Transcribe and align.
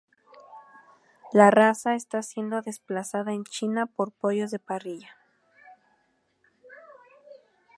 La 1.31 1.51
raza 1.51 1.93
está 1.93 2.23
siendo 2.23 2.63
desplazada 2.63 3.33
en 3.33 3.43
China 3.43 3.85
por 3.85 4.11
pollos 4.11 4.49
de 4.49 4.57
parrilla. 4.57 5.15